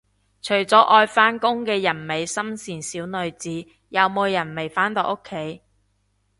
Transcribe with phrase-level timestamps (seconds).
[0.41, 3.51] 除咗愛返工嘅人美心善小女子，
[3.89, 5.61] 有冇人未返到屋企